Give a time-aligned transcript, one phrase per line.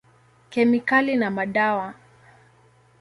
[0.49, 1.93] Kemikali na madawa.